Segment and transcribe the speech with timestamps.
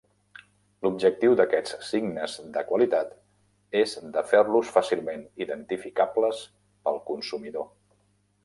[0.85, 3.13] L'objectiu d'aquests signes de qualitat
[3.83, 6.45] és de fer-los fàcilment identificables
[6.89, 7.71] pel consumidor.